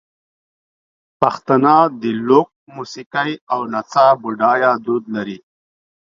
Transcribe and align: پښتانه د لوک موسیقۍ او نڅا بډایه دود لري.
پښتانه 1.19 1.75
د 2.01 2.03
لوک 2.27 2.49
موسیقۍ 2.75 3.31
او 3.53 3.59
نڅا 3.73 4.07
بډایه 4.21 4.71
دود 4.85 5.03
لري. 5.15 5.37